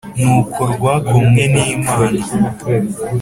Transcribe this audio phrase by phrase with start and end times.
[0.21, 2.21] Nuko rwakomwe n`Imana